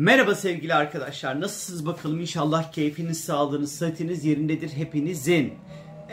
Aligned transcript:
Merhaba 0.00 0.34
sevgili 0.34 0.74
arkadaşlar. 0.74 1.40
Nasılsınız 1.40 1.86
bakalım? 1.86 2.20
İnşallah 2.20 2.72
keyfiniz, 2.72 3.24
sağlığınız, 3.24 3.72
sıhhatiniz 3.72 4.24
yerindedir 4.24 4.68
hepinizin. 4.68 5.54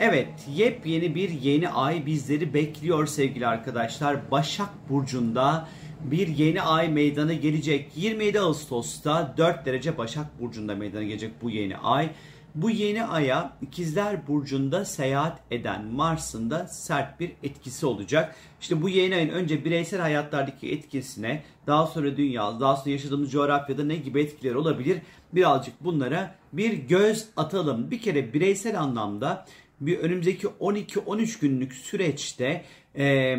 Evet, 0.00 0.28
yepyeni 0.54 1.14
bir 1.14 1.30
yeni 1.30 1.68
ay 1.68 2.06
bizleri 2.06 2.54
bekliyor 2.54 3.06
sevgili 3.06 3.46
arkadaşlar. 3.46 4.30
Başak 4.30 4.68
Burcu'nda 4.88 5.68
bir 6.00 6.28
yeni 6.28 6.62
ay 6.62 6.88
meydana 6.88 7.32
gelecek. 7.32 7.90
27 7.96 8.40
Ağustos'ta 8.40 9.34
4 9.36 9.66
derece 9.66 9.98
Başak 9.98 10.40
Burcu'nda 10.40 10.74
meydana 10.74 11.02
gelecek 11.02 11.32
bu 11.42 11.50
yeni 11.50 11.76
ay. 11.76 12.10
Bu 12.54 12.70
yeni 12.70 13.04
aya 13.04 13.52
ikizler 13.62 14.28
burcunda 14.28 14.84
seyahat 14.84 15.40
eden 15.50 15.84
Mars'ın 15.84 16.50
da 16.50 16.66
sert 16.66 17.20
bir 17.20 17.32
etkisi 17.42 17.86
olacak. 17.86 18.36
İşte 18.60 18.82
bu 18.82 18.88
yeni 18.88 19.14
ayın 19.14 19.28
önce 19.28 19.64
bireysel 19.64 20.00
hayatlardaki 20.00 20.72
etkisine 20.72 21.42
daha 21.66 21.86
sonra 21.86 22.16
dünya, 22.16 22.60
daha 22.60 22.76
sonra 22.76 22.90
yaşadığımız 22.90 23.32
coğrafyada 23.32 23.84
ne 23.84 23.96
gibi 23.96 24.20
etkileri 24.20 24.56
olabilir 24.56 24.98
birazcık 25.32 25.84
bunlara 25.84 26.34
bir 26.52 26.72
göz 26.72 27.28
atalım. 27.36 27.90
Bir 27.90 28.00
kere 28.00 28.34
bireysel 28.34 28.80
anlamda 28.80 29.46
bir 29.80 29.98
önümüzdeki 29.98 30.46
12-13 30.46 31.40
günlük 31.40 31.72
süreçte 31.74 32.64
e, 32.98 33.36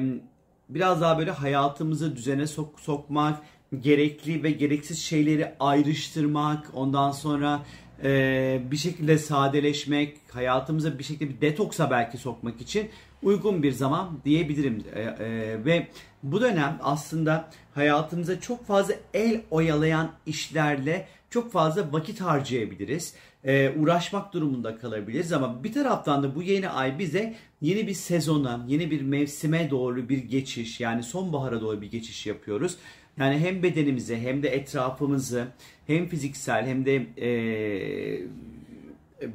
biraz 0.70 1.02
daha 1.02 1.18
böyle 1.18 1.32
hayatımızı 1.32 2.16
düzene 2.16 2.48
sok 2.48 2.80
sokmak, 2.80 3.42
gerekli 3.82 4.44
ve 4.44 4.52
gereksiz 4.52 5.00
şeyleri 5.00 5.54
ayrıştırmak, 5.60 6.72
ondan 6.74 7.12
sonra 7.12 7.66
e, 8.04 8.62
bir 8.72 8.78
şekilde 8.78 9.18
sadeleşmek, 9.18 10.18
hayatımıza 10.32 11.00
bir 11.00 11.04
şekilde 11.04 11.30
bir 11.30 11.42
detoksa 11.42 11.92
belki 11.92 12.18
sokmak 12.18 12.62
için 12.62 12.90
uygun 13.24 13.64
bir 13.64 13.72
zaman 13.72 14.20
diyebilirim. 14.26 14.84
E, 14.96 15.02
e, 15.02 15.66
ve 15.66 15.88
bu 16.24 16.42
dönem 16.42 16.80
aslında 16.82 17.50
hayatımıza 17.76 18.40
çok 18.40 18.68
fazla 18.68 18.94
el 19.14 19.42
oyalayan 19.52 20.12
işlerle 20.26 21.08
çok 21.30 21.52
fazla 21.52 21.94
vakit 21.94 22.22
harcayabiliriz. 22.22 23.16
E, 23.44 23.70
uğraşmak 23.70 24.34
durumunda 24.34 24.78
kalabiliriz 24.78 25.34
ama 25.34 25.64
bir 25.64 25.74
taraftan 25.74 26.24
da 26.24 26.36
bu 26.36 26.44
yeni 26.44 26.70
ay 26.70 27.00
bize 27.00 27.36
yeni 27.62 27.88
bir 27.88 27.94
sezona, 27.94 28.66
yeni 28.68 28.92
bir 28.92 29.02
mevsime 29.02 29.70
doğru 29.70 30.10
bir 30.10 30.18
geçiş 30.18 30.80
yani 30.80 31.04
sonbahara 31.04 31.62
doğru 31.62 31.82
bir 31.82 31.92
geçiş 31.92 32.26
yapıyoruz. 32.26 32.78
Yani 33.18 33.40
hem 33.40 33.64
bedenimizi 33.64 34.18
hem 34.18 34.44
de 34.44 34.50
etrafımızı 34.50 35.48
hem 35.88 36.08
fiziksel 36.08 36.68
hem 36.68 36.86
de 36.86 36.96
e, 36.96 37.30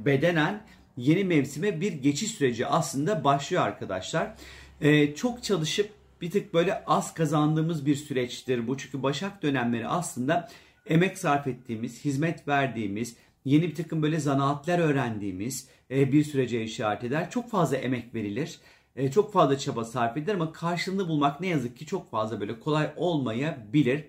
bedenen 0.05 0.63
yeni 0.97 1.25
mevsime 1.25 1.81
bir 1.81 1.93
geçiş 1.93 2.31
süreci 2.31 2.67
aslında 2.67 3.25
başlıyor 3.25 3.63
arkadaşlar. 3.63 4.35
E, 4.81 5.15
çok 5.15 5.43
çalışıp 5.43 5.91
bir 6.21 6.31
tık 6.31 6.55
böyle 6.55 6.85
az 6.85 7.15
kazandığımız 7.15 7.87
bir 7.87 7.97
süreçtir 7.97 8.67
bu. 8.67 8.79
Çünkü 8.79 9.03
Başak 9.03 9.43
dönemleri 9.43 9.89
aslında 9.89 10.49
emek 10.87 11.19
sarf 11.19 11.47
ettiğimiz, 11.47 12.05
hizmet 12.05 12.49
verdiğimiz, 12.49 13.17
yeni 13.45 13.63
bir 13.63 13.75
takım 13.75 14.03
böyle 14.03 14.21
zanaatler 14.21 14.79
öğrendiğimiz 14.79 15.69
e, 15.91 16.13
bir 16.13 16.25
sürece 16.25 16.63
işaret 16.63 17.05
eder. 17.05 17.31
Çok 17.31 17.51
fazla 17.51 17.77
emek 17.77 18.15
verilir. 18.15 18.59
E, 18.97 19.11
çok 19.11 19.33
fazla 19.33 19.59
çaba 19.59 19.85
sarf 19.85 20.17
edilir 20.17 20.35
ama 20.35 20.53
karşılığını 20.53 21.09
bulmak 21.09 21.41
ne 21.41 21.47
yazık 21.47 21.77
ki 21.77 21.87
çok 21.87 22.11
fazla 22.11 22.41
böyle 22.41 22.61
kolay 22.61 22.93
olmayabilir. 22.97 24.05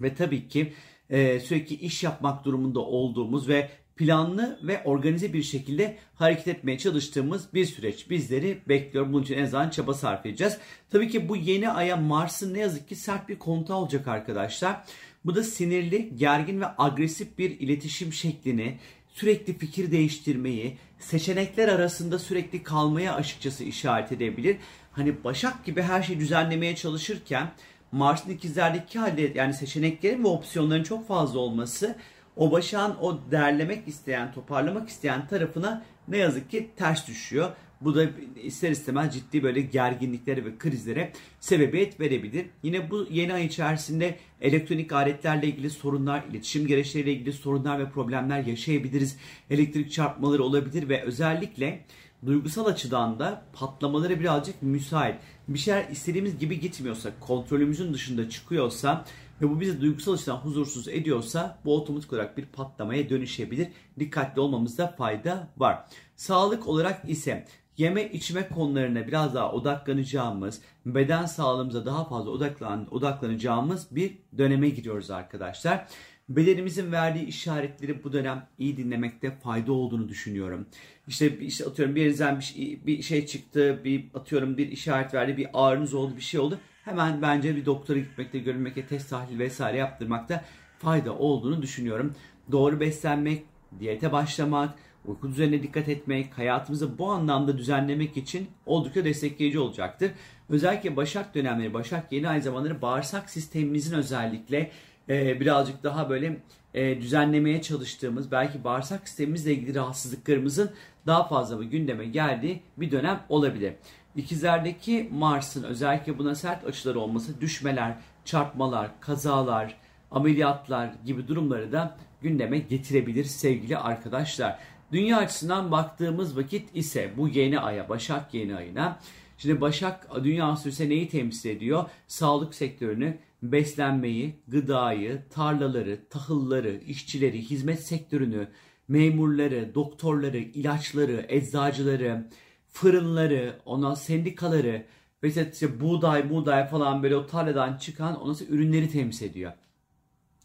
Ve 0.00 0.14
tabii 0.14 0.48
ki 0.48 0.72
e, 1.10 1.40
sürekli 1.40 1.76
iş 1.76 2.02
yapmak 2.02 2.44
durumunda 2.44 2.80
olduğumuz 2.80 3.48
ve 3.48 3.70
planlı 3.96 4.58
ve 4.62 4.82
organize 4.84 5.32
bir 5.32 5.42
şekilde 5.42 5.98
hareket 6.14 6.48
etmeye 6.48 6.78
çalıştığımız 6.78 7.54
bir 7.54 7.64
süreç 7.64 8.10
bizleri 8.10 8.62
bekliyor. 8.68 9.12
Bunun 9.12 9.22
için 9.22 9.38
en 9.38 9.44
azından 9.44 9.70
çaba 9.70 9.94
sarf 9.94 10.26
edeceğiz. 10.26 10.58
Tabii 10.90 11.08
ki 11.08 11.28
bu 11.28 11.36
yeni 11.36 11.70
aya 11.70 11.96
Mars'ın 11.96 12.54
ne 12.54 12.58
yazık 12.58 12.88
ki 12.88 12.96
sert 12.96 13.28
bir 13.28 13.38
kontağı 13.38 13.76
olacak 13.76 14.08
arkadaşlar. 14.08 14.84
Bu 15.24 15.34
da 15.34 15.42
sinirli, 15.42 16.16
gergin 16.16 16.60
ve 16.60 16.66
agresif 16.78 17.38
bir 17.38 17.50
iletişim 17.50 18.12
şeklini, 18.12 18.78
sürekli 19.08 19.58
fikir 19.58 19.90
değiştirmeyi, 19.90 20.78
seçenekler 20.98 21.68
arasında 21.68 22.18
sürekli 22.18 22.62
kalmaya 22.62 23.14
açıkçası 23.14 23.64
işaret 23.64 24.12
edebilir. 24.12 24.56
Hani 24.92 25.24
Başak 25.24 25.64
gibi 25.64 25.82
her 25.82 26.02
şeyi 26.02 26.20
düzenlemeye 26.20 26.76
çalışırken 26.76 27.52
Mars'ın 27.92 28.30
ikizlerdeki 28.30 28.98
halde 28.98 29.32
yani 29.34 29.54
seçeneklerin 29.54 30.24
ve 30.24 30.28
opsiyonların 30.28 30.82
çok 30.82 31.08
fazla 31.08 31.38
olması 31.38 31.96
o 32.36 32.52
Başak'ın 32.52 32.96
o 33.00 33.30
derlemek 33.30 33.88
isteyen, 33.88 34.32
toparlamak 34.32 34.88
isteyen 34.88 35.28
tarafına 35.28 35.82
ne 36.08 36.16
yazık 36.16 36.50
ki 36.50 36.70
ters 36.76 37.08
düşüyor. 37.08 37.50
Bu 37.80 37.94
da 37.94 38.06
ister 38.42 38.70
istemez 38.70 39.14
ciddi 39.14 39.42
böyle 39.42 39.60
gerginliklere 39.60 40.44
ve 40.44 40.58
krizlere 40.58 41.12
sebebiyet 41.40 42.00
verebilir. 42.00 42.46
Yine 42.62 42.90
bu 42.90 43.06
yeni 43.10 43.34
ay 43.34 43.46
içerisinde 43.46 44.18
elektronik 44.40 44.92
aletlerle 44.92 45.46
ilgili 45.46 45.70
sorunlar, 45.70 46.24
iletişim 46.30 46.66
gereçleriyle 46.66 47.12
ilgili 47.12 47.32
sorunlar 47.32 47.78
ve 47.78 47.90
problemler 47.90 48.44
yaşayabiliriz. 48.44 49.16
Elektrik 49.50 49.92
çarpmaları 49.92 50.44
olabilir 50.44 50.88
ve 50.88 51.02
özellikle 51.02 51.84
duygusal 52.26 52.66
açıdan 52.66 53.18
da 53.18 53.44
patlamaları 53.52 54.20
birazcık 54.20 54.62
müsait. 54.62 55.16
Bir 55.48 55.58
şeyler 55.58 55.88
istediğimiz 55.88 56.38
gibi 56.38 56.60
gitmiyorsa, 56.60 57.10
kontrolümüzün 57.20 57.94
dışında 57.94 58.30
çıkıyorsa 58.30 59.04
ve 59.42 59.50
bu 59.50 59.60
bizi 59.60 59.80
duygusal 59.80 60.12
açıdan 60.12 60.36
huzursuz 60.36 60.88
ediyorsa 60.88 61.58
bu 61.64 61.76
otomatik 61.76 62.12
olarak 62.12 62.36
bir 62.36 62.46
patlamaya 62.46 63.10
dönüşebilir. 63.10 63.68
Dikkatli 63.98 64.40
olmamızda 64.40 64.86
fayda 64.86 65.48
var. 65.56 65.84
Sağlık 66.16 66.68
olarak 66.68 67.10
ise 67.10 67.44
yeme 67.80 68.04
içme 68.04 68.48
konularına 68.48 69.06
biraz 69.06 69.34
daha 69.34 69.52
odaklanacağımız, 69.52 70.62
beden 70.86 71.26
sağlığımıza 71.26 71.86
daha 71.86 72.04
fazla 72.04 72.30
odaklan, 72.30 72.94
odaklanacağımız 72.94 73.86
bir 73.90 74.18
döneme 74.38 74.68
giriyoruz 74.68 75.10
arkadaşlar. 75.10 75.86
Bedenimizin 76.28 76.92
verdiği 76.92 77.26
işaretleri 77.26 78.04
bu 78.04 78.12
dönem 78.12 78.46
iyi 78.58 78.76
dinlemekte 78.76 79.30
fayda 79.30 79.72
olduğunu 79.72 80.08
düşünüyorum. 80.08 80.66
İşte, 81.08 81.38
işte 81.38 81.64
atıyorum 81.64 81.94
bir 81.94 82.00
yerinizden 82.00 82.38
bir 82.38 82.44
şey, 82.44 82.80
bir 82.86 83.02
şey 83.02 83.26
çıktı, 83.26 83.80
bir 83.84 84.04
atıyorum 84.14 84.56
bir 84.56 84.68
işaret 84.68 85.14
verdi, 85.14 85.36
bir 85.36 85.48
ağrınız 85.54 85.94
oldu, 85.94 86.16
bir 86.16 86.22
şey 86.22 86.40
oldu. 86.40 86.58
Hemen 86.84 87.22
bence 87.22 87.56
bir 87.56 87.66
doktora 87.66 87.98
gitmekte, 87.98 88.38
görünmekte, 88.38 88.86
test 88.86 89.10
tahlil 89.10 89.38
vesaire 89.38 89.76
yaptırmakta 89.76 90.44
fayda 90.78 91.18
olduğunu 91.18 91.62
düşünüyorum. 91.62 92.14
Doğru 92.52 92.80
beslenmek, 92.80 93.44
diyete 93.80 94.12
başlamak, 94.12 94.74
uyku 95.04 95.28
düzenine 95.28 95.62
dikkat 95.62 95.88
etmek, 95.88 96.38
hayatımızı 96.38 96.98
bu 96.98 97.10
anlamda 97.10 97.58
düzenlemek 97.58 98.16
için 98.16 98.48
oldukça 98.66 99.04
destekleyici 99.04 99.58
olacaktır. 99.58 100.10
Özellikle 100.48 100.96
Başak 100.96 101.34
dönemleri, 101.34 101.74
Başak 101.74 102.12
yeni 102.12 102.28
ay 102.28 102.40
zamanları 102.40 102.82
bağırsak 102.82 103.30
sistemimizin 103.30 103.96
özellikle 103.96 104.70
e, 105.08 105.40
birazcık 105.40 105.82
daha 105.82 106.10
böyle 106.10 106.40
e, 106.74 107.00
düzenlemeye 107.00 107.62
çalıştığımız, 107.62 108.32
belki 108.32 108.64
bağırsak 108.64 109.08
sistemimizle 109.08 109.52
ilgili 109.52 109.74
rahatsızlıklarımızın 109.74 110.70
daha 111.06 111.28
fazla 111.28 111.60
bir 111.60 111.66
gündeme 111.66 112.04
geldiği 112.04 112.62
bir 112.76 112.90
dönem 112.90 113.20
olabilir. 113.28 113.74
İkizlerdeki 114.16 115.08
Mars'ın 115.12 115.62
özellikle 115.62 116.18
buna 116.18 116.34
sert 116.34 116.64
açıları 116.64 117.00
olması 117.00 117.40
düşmeler, 117.40 117.94
çarpmalar, 118.24 118.90
kazalar, 119.00 119.76
ameliyatlar 120.10 120.90
gibi 121.06 121.28
durumları 121.28 121.72
da 121.72 121.96
gündeme 122.22 122.58
getirebilir 122.58 123.24
sevgili 123.24 123.78
arkadaşlar. 123.78 124.58
Dünya 124.92 125.18
açısından 125.18 125.70
baktığımız 125.70 126.36
vakit 126.36 126.76
ise 126.76 127.12
bu 127.16 127.28
yeni 127.28 127.60
aya, 127.60 127.88
Başak 127.88 128.34
yeni 128.34 128.56
ayına. 128.56 128.98
Şimdi 129.38 129.60
Başak 129.60 130.24
dünya 130.24 130.56
sürse 130.56 130.88
neyi 130.88 131.08
temsil 131.08 131.50
ediyor? 131.50 131.84
Sağlık 132.06 132.54
sektörünü, 132.54 133.18
beslenmeyi, 133.42 134.36
gıdayı, 134.48 135.22
tarlaları, 135.30 136.08
tahılları, 136.10 136.80
işçileri, 136.86 137.42
hizmet 137.42 137.86
sektörünü, 137.86 138.48
memurları, 138.88 139.74
doktorları, 139.74 140.38
ilaçları, 140.38 141.26
eczacıları, 141.28 142.28
fırınları, 142.68 143.60
ona 143.64 143.96
sendikaları 143.96 144.86
ve 145.22 145.28
işte 145.28 145.80
buğday, 145.80 146.30
buğday 146.30 146.68
falan 146.68 147.02
böyle 147.02 147.16
o 147.16 147.26
tarladan 147.26 147.76
çıkan 147.76 148.14
sonra 148.14 148.50
ürünleri 148.50 148.90
temsil 148.90 149.26
ediyor. 149.26 149.52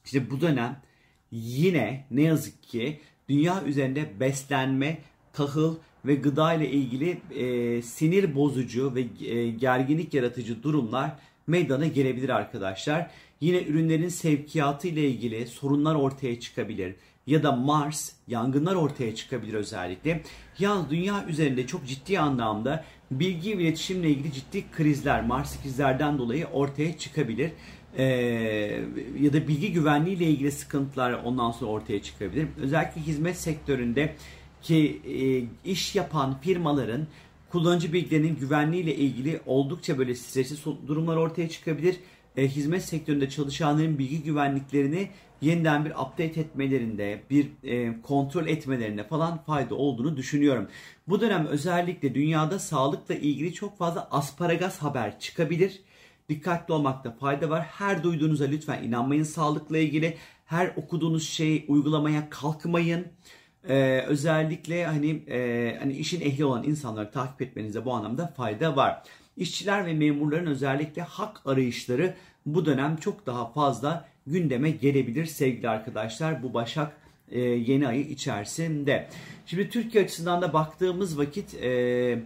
İşte 0.06 0.30
bu 0.32 0.42
dönem 0.42 0.82
yine 1.32 2.08
ne 2.12 2.22
yazık 2.22 2.64
ki 2.64 3.02
dünya 3.30 3.64
üzerinde 3.64 4.20
beslenme, 4.20 4.98
tahıl 5.34 5.76
ve 6.06 6.16
gıda 6.16 6.54
ile 6.54 6.70
ilgili 6.70 7.18
e, 7.36 7.82
sinir 7.82 8.36
bozucu 8.36 8.96
ve 8.96 9.28
e, 9.30 9.50
gerginlik 9.52 10.14
yaratıcı 10.14 10.64
durumlar 10.64 11.12
meydana 11.48 11.88
gelebilir 11.88 12.30
arkadaşlar. 12.30 13.12
Yine 13.42 13.64
ürünlerin 13.64 14.10
sevkiyatı 14.10 14.88
ile 14.88 15.10
ilgili 15.10 15.48
sorunlar 15.48 15.96
ortaya 15.96 16.40
çıkabilir 16.40 16.96
ya 17.28 17.44
da 17.44 17.52
Mars 17.52 18.12
yangınlar 18.28 18.76
ortaya 18.76 19.16
çıkabilir 19.16 19.54
özellikle. 19.54 20.24
Yalnız 20.60 20.90
dünya 20.90 21.26
üzerinde 21.26 21.68
çok 21.68 21.88
ciddi 21.88 22.20
anlamda 22.20 22.86
bilgi 23.12 23.58
ve 23.58 23.64
iletişimle 23.64 24.10
ilgili 24.10 24.34
ciddi 24.34 24.72
krizler 24.72 25.24
Mars 25.24 25.56
ikizlerden 25.56 26.18
dolayı 26.18 26.46
ortaya 26.46 26.98
çıkabilir. 26.98 27.52
Ee, 27.98 28.04
ya 29.22 29.34
da 29.34 29.48
bilgi 29.48 29.74
güvenliği 29.74 30.16
ile 30.16 30.26
ilgili 30.26 30.52
sıkıntılar 30.52 31.14
ondan 31.14 31.52
sonra 31.52 31.72
ortaya 31.72 32.02
çıkabilir. 32.02 32.48
Özellikle 32.62 33.02
hizmet 33.02 33.38
sektöründe 33.38 34.16
ki 34.62 35.02
e, 35.08 35.70
iş 35.72 35.96
yapan 35.96 36.40
firmaların 36.42 37.08
kullanıcı 37.50 37.94
bilgilerinin 37.94 38.36
güvenliği 38.36 38.84
ile 38.84 38.96
ilgili 38.96 39.42
oldukça 39.46 39.98
böyle 39.98 40.16
stresli 40.16 40.88
durumlar 40.88 41.18
ortaya 41.18 41.50
çıkabilir 41.50 41.96
e, 42.38 42.48
hizmet 42.48 42.86
sektöründe 42.86 43.30
çalışanların 43.30 44.00
bilgi 44.00 44.24
güvenliklerini 44.24 45.10
yeniden 45.42 45.86
bir 45.86 45.92
update 45.92 46.40
etmelerinde, 46.42 47.22
bir 47.30 47.48
e, 47.64 48.02
kontrol 48.02 48.48
etmelerinde 48.48 49.04
falan 49.04 49.44
fayda 49.44 49.76
olduğunu 49.76 50.18
düşünüyorum. 50.18 50.68
Bu 51.08 51.22
dönem 51.22 51.46
özellikle 51.46 52.16
dünyada 52.16 52.60
sağlıkla 52.60 53.16
ilgili 53.16 53.54
çok 53.54 53.78
fazla 53.78 54.08
asparagas 54.12 54.78
haber 54.78 55.20
çıkabilir. 55.20 55.82
Dikkatli 56.30 56.74
olmakta 56.74 57.12
fayda 57.12 57.50
var. 57.50 57.64
Her 57.64 58.04
duyduğunuza 58.04 58.46
lütfen 58.46 58.84
inanmayın 58.84 59.24
sağlıkla 59.24 59.78
ilgili. 59.78 60.18
Her 60.46 60.74
okuduğunuz 60.76 61.30
şey 61.30 61.66
uygulamaya 61.68 62.30
kalkmayın. 62.30 63.08
Ee, 63.70 64.04
özellikle 64.08 64.86
hani 64.86 65.10
e, 65.28 65.78
hani 65.80 65.94
işin 65.94 66.22
ehli 66.22 66.46
olan 66.46 66.64
insanları 66.64 67.12
takip 67.12 67.42
etmenize 67.42 67.86
bu 67.86 67.94
anlamda 67.94 68.28
fayda 68.28 68.76
var. 68.76 69.04
İşçiler 69.38 69.86
ve 69.86 69.94
memurların 69.94 70.46
özellikle 70.46 71.02
hak 71.02 71.42
arayışları 71.46 72.16
bu 72.46 72.66
dönem 72.66 72.98
çok 72.98 73.26
daha 73.26 73.52
fazla 73.52 74.08
gündeme 74.28 74.70
gelebilir 74.70 75.26
sevgili 75.26 75.70
arkadaşlar. 75.70 76.44
Bu 76.44 76.54
Başak 76.54 76.98
e, 77.32 77.40
yeni 77.40 77.88
ayı 77.88 78.02
içerisinde. 78.02 79.08
Şimdi 79.46 79.70
Türkiye 79.70 80.04
açısından 80.04 80.42
da 80.42 80.54
baktığımız 80.54 81.18
vakit 81.18 81.54
e, 81.54 82.20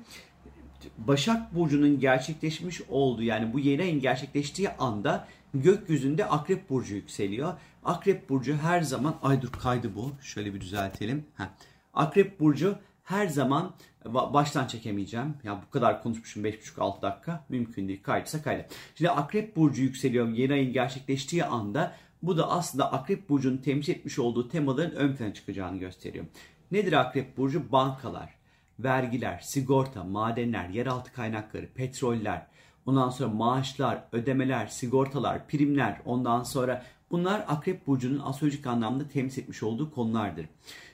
Başak 0.97 1.55
Burcu'nun 1.55 1.99
gerçekleşmiş 1.99 2.81
olduğu 2.89 3.23
yani 3.23 3.53
bu 3.53 3.59
yeni 3.59 3.81
ayın 3.81 3.99
gerçekleştiği 3.99 4.69
anda 4.69 5.27
gökyüzünde 5.53 6.25
Akrep 6.25 6.69
Burcu 6.69 6.95
yükseliyor. 6.95 7.53
Akrep 7.85 8.29
Burcu 8.29 8.57
her 8.57 8.81
zaman 8.81 9.15
ay 9.23 9.41
dur 9.41 9.51
kaydı 9.51 9.95
bu 9.95 10.11
şöyle 10.21 10.53
bir 10.53 10.61
düzeltelim. 10.61 11.25
Heh. 11.37 11.45
Akrep 11.93 12.39
Burcu 12.39 12.75
her 13.03 13.27
zaman 13.27 13.75
baştan 14.05 14.67
çekemeyeceğim. 14.67 15.35
Ya 15.43 15.61
bu 15.67 15.71
kadar 15.71 16.03
konuşmuşum 16.03 16.45
5,5-6 16.45 17.01
dakika. 17.01 17.45
Mümkün 17.49 17.87
değil. 17.87 18.03
Kaydıysa 18.03 18.41
kaydı. 18.41 18.65
Şimdi 18.95 19.11
Akrep 19.11 19.55
Burcu 19.55 19.81
yükseliyor 19.81 20.29
yeni 20.29 20.53
ayın 20.53 20.73
gerçekleştiği 20.73 21.45
anda 21.45 21.95
bu 22.23 22.37
da 22.37 22.49
aslında 22.51 22.93
Akrep 22.93 23.29
Burcu'nun 23.29 23.57
temsil 23.57 23.93
etmiş 23.93 24.19
olduğu 24.19 24.49
temaların 24.49 24.95
ön 24.95 25.15
plana 25.15 25.33
çıkacağını 25.33 25.77
gösteriyor. 25.77 26.25
Nedir 26.71 26.93
Akrep 26.93 27.37
Burcu? 27.37 27.71
Bankalar, 27.71 28.38
vergiler, 28.79 29.39
sigorta, 29.39 30.03
madenler, 30.03 30.69
yeraltı 30.69 31.13
kaynakları, 31.13 31.67
petroller, 31.75 32.47
ondan 32.85 33.09
sonra 33.09 33.29
maaşlar, 33.29 34.03
ödemeler, 34.11 34.67
sigortalar, 34.67 35.47
primler, 35.47 36.01
ondan 36.05 36.43
sonra 36.43 36.85
bunlar 37.11 37.45
Akrep 37.47 37.87
Burcu'nun 37.87 38.19
astrolojik 38.19 38.67
anlamda 38.67 39.07
temsil 39.07 39.41
etmiş 39.41 39.63
olduğu 39.63 39.91
konulardır. 39.91 40.45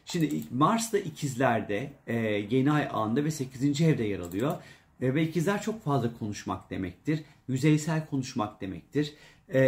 Şimdi 0.06 0.44
Mars 0.52 0.94
da 0.94 1.00
ikizlerde 1.00 1.94
e, 2.08 2.16
yeni 2.50 2.72
ay 2.72 2.88
anında 2.92 3.24
ve 3.24 3.32
8. 3.32 3.82
evde 3.82 4.04
yer 4.04 4.20
alıyor. 4.20 4.54
E, 5.02 5.16
ve 5.16 5.24
ikizler 5.24 5.62
çok 5.62 5.84
fazla 5.84 6.18
konuşmak 6.20 6.70
demektir. 6.70 7.24
Yüzeysel 7.48 8.06
konuşmak 8.08 8.62
demektir. 8.62 9.14
E, 9.54 9.60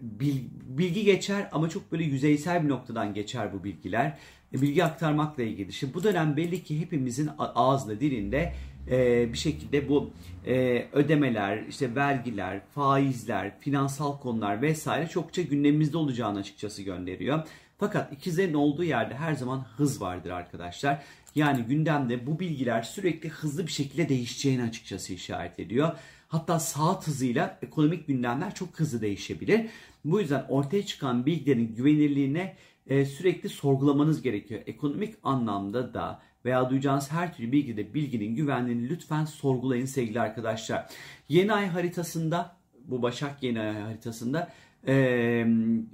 bilgi 0.00 1.04
geçer 1.04 1.48
ama 1.52 1.68
çok 1.68 1.92
böyle 1.92 2.04
yüzeysel 2.04 2.64
bir 2.64 2.68
noktadan 2.68 3.14
geçer 3.14 3.52
bu 3.52 3.64
bilgiler. 3.64 4.18
E, 4.54 4.62
bilgi 4.62 4.84
aktarmakla 4.84 5.42
ilgili. 5.42 5.72
Şimdi 5.72 5.94
bu 5.94 6.04
dönem 6.04 6.36
belli 6.36 6.62
ki 6.62 6.80
hepimizin 6.80 7.30
ağzında 7.38 8.00
dilinde 8.00 8.52
e, 8.90 9.28
bir 9.32 9.38
şekilde 9.38 9.88
bu 9.88 10.10
e, 10.46 10.86
ödemeler, 10.92 11.62
işte 11.68 11.94
vergiler, 11.94 12.60
faizler, 12.74 13.58
finansal 13.60 14.18
konular 14.18 14.62
vesaire 14.62 15.08
çokça 15.08 15.42
gündemimizde 15.42 15.96
olacağını 15.96 16.38
açıkçası 16.38 16.82
gönderiyor. 16.82 17.48
Fakat 17.78 18.12
ikizlerin 18.12 18.54
olduğu 18.54 18.84
yerde 18.84 19.14
her 19.14 19.34
zaman 19.34 19.66
hız 19.76 20.00
vardır 20.00 20.30
arkadaşlar. 20.30 21.02
Yani 21.34 21.62
gündemde 21.62 22.26
bu 22.26 22.40
bilgiler 22.40 22.82
sürekli 22.82 23.28
hızlı 23.28 23.66
bir 23.66 23.72
şekilde 23.72 24.08
değişeceğini 24.08 24.62
açıkçası 24.62 25.12
işaret 25.12 25.60
ediyor. 25.60 25.92
Hatta 26.28 26.60
saat 26.60 27.06
hızıyla 27.06 27.58
ekonomik 27.62 28.06
gündemler 28.06 28.54
çok 28.54 28.80
hızlı 28.80 29.00
değişebilir. 29.00 29.66
Bu 30.04 30.20
yüzden 30.20 30.46
ortaya 30.48 30.86
çıkan 30.86 31.26
bilgilerin 31.26 31.74
güvenilirliğine 31.76 32.56
e, 32.86 33.04
sürekli 33.04 33.48
sorgulamanız 33.48 34.22
gerekiyor. 34.22 34.60
Ekonomik 34.66 35.14
anlamda 35.22 35.94
da 35.94 36.20
veya 36.44 36.70
duyacağınız 36.70 37.12
her 37.12 37.36
türlü 37.36 37.52
bilgide 37.52 37.94
bilginin 37.94 38.34
güvenliğini 38.34 38.88
lütfen 38.88 39.24
sorgulayın 39.24 39.86
sevgili 39.86 40.20
arkadaşlar. 40.20 40.86
Yeni 41.28 41.52
ay 41.52 41.66
haritasında 41.66 42.56
bu 42.84 43.02
Başak 43.02 43.42
yeni 43.42 43.60
ay 43.60 43.80
haritasında 43.80 44.52
e, 44.86 44.94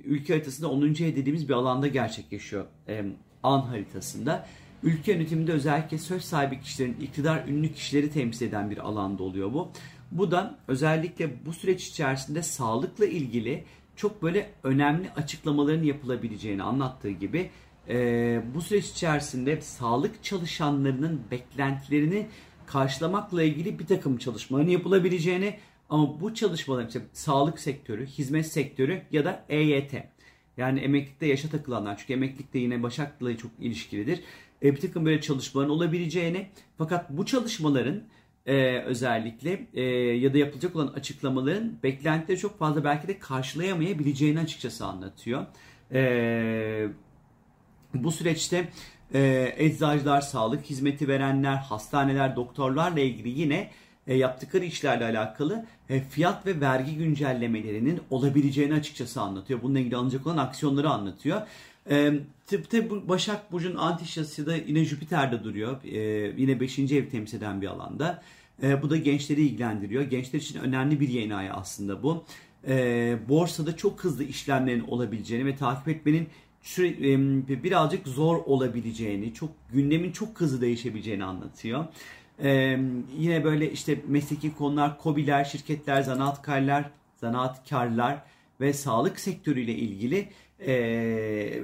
ülke 0.04 0.32
haritasında 0.32 0.70
10. 0.70 0.82
ev 0.82 1.16
dediğimiz 1.16 1.48
bir 1.48 1.54
alanda 1.54 1.86
gerçekleşiyor. 1.86 2.66
E, 2.88 3.04
an 3.42 3.60
haritasında. 3.60 4.46
Ülke 4.84 5.12
yönetiminde 5.12 5.52
özellikle 5.52 5.98
söz 5.98 6.24
sahibi 6.24 6.60
kişilerin, 6.60 6.96
iktidar 7.00 7.48
ünlü 7.48 7.72
kişileri 7.72 8.10
temsil 8.10 8.46
eden 8.46 8.70
bir 8.70 8.78
alanda 8.78 9.22
oluyor 9.22 9.52
bu. 9.52 9.70
Bu 10.10 10.30
da 10.30 10.58
özellikle 10.68 11.46
bu 11.46 11.52
süreç 11.52 11.88
içerisinde 11.88 12.42
sağlıkla 12.42 13.06
ilgili 13.06 13.64
çok 13.96 14.22
böyle 14.22 14.50
önemli 14.62 15.10
açıklamaların 15.10 15.82
yapılabileceğini 15.82 16.62
anlattığı 16.62 17.10
gibi 17.10 17.50
e, 17.88 18.42
bu 18.54 18.62
süreç 18.62 18.90
içerisinde 18.90 19.60
sağlık 19.60 20.24
çalışanlarının 20.24 21.20
beklentilerini 21.30 22.26
karşılamakla 22.66 23.42
ilgili 23.42 23.78
bir 23.78 23.86
takım 23.86 24.18
çalışmaların 24.18 24.70
yapılabileceğini 24.70 25.58
ama 25.90 26.20
bu 26.20 26.34
çalışmaların 26.34 26.88
işte 26.88 27.00
sağlık 27.12 27.58
sektörü, 27.58 28.06
hizmet 28.06 28.46
sektörü 28.46 29.02
ya 29.12 29.24
da 29.24 29.44
EYT 29.48 29.94
yani 30.56 30.80
emeklilikte 30.80 31.26
yaşa 31.26 31.48
takılanlar 31.48 31.96
çünkü 31.98 32.12
emeklilikte 32.12 32.58
yine 32.58 32.82
Başak'la 32.82 33.36
çok 33.36 33.50
ilişkilidir. 33.60 34.20
E, 34.64 34.74
bir 34.74 34.80
takım 34.80 35.06
böyle 35.06 35.20
çalışmaların 35.20 35.70
olabileceğini 35.70 36.46
fakat 36.78 37.10
bu 37.10 37.26
çalışmaların 37.26 38.02
e, 38.46 38.78
özellikle 38.78 39.66
e, 39.74 39.82
ya 40.16 40.34
da 40.34 40.38
yapılacak 40.38 40.76
olan 40.76 40.86
açıklamaların 40.86 41.72
beklentileri 41.82 42.38
çok 42.38 42.58
fazla 42.58 42.84
belki 42.84 43.08
de 43.08 43.18
karşılayamayabileceğini 43.18 44.40
açıkçası 44.40 44.86
anlatıyor. 44.86 45.46
E, 45.92 46.88
bu 47.94 48.12
süreçte 48.12 48.68
e, 49.14 49.52
eczacılar, 49.56 50.20
sağlık 50.20 50.64
hizmeti 50.64 51.08
verenler, 51.08 51.56
hastaneler, 51.56 52.36
doktorlarla 52.36 53.00
ilgili 53.00 53.40
yine 53.40 53.70
e, 54.06 54.14
yaptıkları 54.14 54.64
işlerle 54.64 55.04
alakalı 55.04 55.66
e, 55.88 56.00
fiyat 56.00 56.46
ve 56.46 56.60
vergi 56.60 56.96
güncellemelerinin 56.96 58.00
olabileceğini 58.10 58.74
açıkçası 58.74 59.20
anlatıyor. 59.20 59.62
Bununla 59.62 59.78
ilgili 59.78 59.96
alınacak 59.96 60.26
olan 60.26 60.36
aksiyonları 60.36 60.90
anlatıyor. 60.90 61.42
E, 61.90 62.12
tabi 62.46 62.90
bu 62.90 63.08
Başak 63.08 63.52
Burcu'nun 63.52 63.76
antişası 63.76 64.46
da 64.46 64.56
yine 64.56 64.84
Jüpiter'de 64.84 65.44
duruyor. 65.44 65.84
E, 65.84 65.98
yine 66.36 66.60
5. 66.60 66.78
ev 66.78 67.08
temsil 67.08 67.38
eden 67.38 67.62
bir 67.62 67.66
alanda. 67.66 68.22
E, 68.62 68.82
bu 68.82 68.90
da 68.90 68.96
gençleri 68.96 69.40
ilgilendiriyor. 69.40 70.02
Gençler 70.02 70.38
için 70.38 70.60
önemli 70.60 71.00
bir 71.00 71.08
yeni 71.08 71.34
ay 71.34 71.50
aslında 71.50 72.02
bu. 72.02 72.24
E, 72.68 73.16
borsada 73.28 73.76
çok 73.76 74.04
hızlı 74.04 74.24
işlemlerin 74.24 74.80
olabileceğini 74.80 75.46
ve 75.46 75.56
takip 75.56 75.88
etmenin 75.88 76.28
süre, 76.62 77.62
birazcık 77.62 78.08
zor 78.08 78.36
olabileceğini, 78.36 79.34
çok 79.34 79.50
gündemin 79.72 80.12
çok 80.12 80.40
hızlı 80.40 80.60
değişebileceğini 80.60 81.24
anlatıyor. 81.24 81.84
Ee, 82.42 82.78
yine 83.18 83.44
böyle 83.44 83.72
işte 83.72 84.00
mesleki 84.08 84.54
konular, 84.54 84.98
kobiler, 84.98 85.44
şirketler, 85.44 86.02
zanaatkarlar, 86.02 86.90
zanaatkarlar 87.16 88.22
ve 88.60 88.72
sağlık 88.72 89.20
sektörüyle 89.20 89.74
ilgili 89.74 90.28
e, 90.66 90.72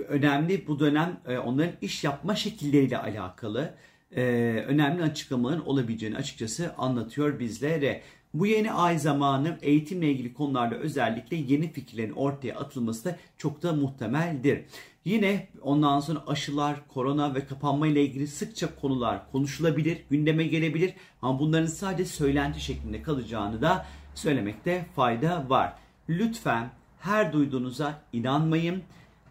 önemli 0.08 0.66
bu 0.66 0.80
dönem 0.80 1.20
e, 1.28 1.38
onların 1.38 1.74
iş 1.80 2.04
yapma 2.04 2.34
şekilleriyle 2.34 2.98
alakalı 2.98 3.74
e, 4.16 4.22
önemli 4.66 5.02
açıklamaların 5.02 5.66
olabileceğini 5.66 6.16
açıkçası 6.16 6.74
anlatıyor 6.78 7.38
bizlere. 7.38 8.02
Bu 8.34 8.46
yeni 8.46 8.72
ay 8.72 8.98
zamanı 8.98 9.58
eğitimle 9.62 10.10
ilgili 10.10 10.34
konularda 10.34 10.74
özellikle 10.74 11.36
yeni 11.36 11.72
fikirlerin 11.72 12.12
ortaya 12.12 12.52
atılması 12.52 13.04
da 13.04 13.16
çok 13.38 13.62
da 13.62 13.72
muhtemeldir. 13.72 14.64
Yine 15.04 15.48
ondan 15.62 16.00
sonra 16.00 16.22
aşılar, 16.26 16.88
korona 16.88 17.34
ve 17.34 17.46
kapanma 17.46 17.86
ile 17.86 18.02
ilgili 18.02 18.26
sıkça 18.26 18.74
konular 18.80 19.30
konuşulabilir, 19.32 19.98
gündeme 20.10 20.44
gelebilir 20.44 20.94
ama 21.22 21.38
bunların 21.38 21.66
sadece 21.66 22.04
söylenti 22.04 22.60
şeklinde 22.60 23.02
kalacağını 23.02 23.62
da 23.62 23.86
söylemekte 24.14 24.86
fayda 24.96 25.44
var. 25.48 25.72
Lütfen 26.08 26.70
her 27.00 27.32
duyduğunuza 27.32 28.02
inanmayın. 28.12 28.82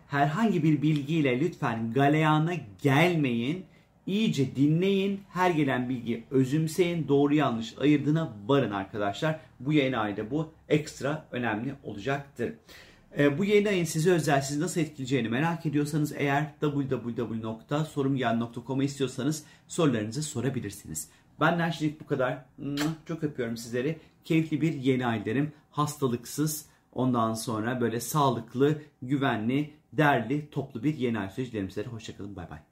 Herhangi 0.07 0.63
bir 0.63 0.81
bilgiyle 0.81 1.39
lütfen 1.39 1.93
galeyana 1.93 2.53
gelmeyin. 2.81 3.65
İyice 4.07 4.55
dinleyin. 4.55 5.21
Her 5.33 5.51
gelen 5.51 5.89
bilgi 5.89 6.23
özümseyin. 6.31 7.07
Doğru 7.07 7.35
yanlış 7.35 7.77
ayırdığına 7.77 8.33
varın 8.47 8.71
arkadaşlar. 8.71 9.39
Bu 9.59 9.73
yeni 9.73 9.97
ayda 9.97 10.31
bu 10.31 10.51
ekstra 10.69 11.25
önemli 11.31 11.73
olacaktır. 11.83 12.53
E, 13.17 13.37
bu 13.37 13.45
yeni 13.45 13.69
ayın 13.69 13.85
sizi 13.85 14.11
özel, 14.11 14.41
sizi 14.41 14.61
nasıl 14.61 14.81
etkileyeceğini 14.81 15.29
merak 15.29 15.65
ediyorsanız 15.65 16.13
eğer 16.17 16.45
www.sorumgel.com'a 16.61 18.83
istiyorsanız 18.83 19.43
sorularınızı 19.67 20.23
sorabilirsiniz. 20.23 21.09
Benden 21.39 21.69
şimdilik 21.69 22.01
bu 22.01 22.05
kadar. 22.05 22.45
Çok 23.07 23.23
öpüyorum 23.23 23.57
sizleri. 23.57 23.97
Keyifli 24.25 24.61
bir 24.61 24.73
yeni 24.73 25.05
ay 25.05 25.25
derim. 25.25 25.51
Hastalıksız, 25.71 26.65
ondan 26.93 27.33
sonra 27.33 27.81
böyle 27.81 27.99
sağlıklı, 27.99 28.81
güvenli, 29.01 29.73
derli, 29.93 30.49
toplu 30.49 30.83
bir 30.83 30.97
yeni 30.97 31.19
ay 31.19 31.29
süreci 31.29 31.51
dilerim 31.51 31.69
sizlere. 31.69 31.87
Hoşçakalın, 31.87 32.35
bay 32.35 32.49
bay. 32.49 32.68